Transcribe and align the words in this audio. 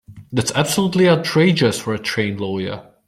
That's 0.31 0.51
absolutely 0.53 1.07
outrageous 1.07 1.79
for 1.79 1.93
a 1.93 1.99
trained 1.99 2.41
lawyer. 2.41 2.89